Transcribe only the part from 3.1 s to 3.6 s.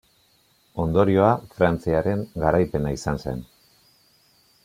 zen.